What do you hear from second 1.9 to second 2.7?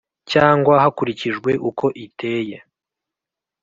iteye